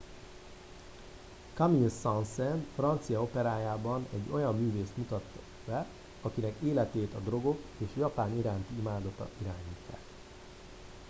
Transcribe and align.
"camille 1.53 1.89
saint-saens 2.01 2.63
francia 2.75 3.21
operájában 3.21 4.07
egy 4.13 4.31
olyan 4.31 4.55
művészt 4.57 4.97
mutat 4.97 5.23
be 5.67 5.85
"akinek 6.21 6.55
életét 6.63 7.13
a 7.13 7.19
drogok 7.19 7.59
és 7.77 7.87
japán 7.97 8.37
iránti 8.37 8.73
imádata 8.79 9.29
irányítják"". 9.41 10.01